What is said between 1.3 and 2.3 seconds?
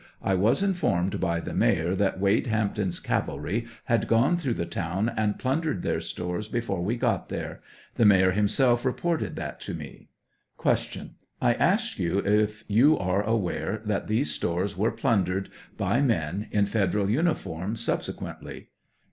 the Mayor that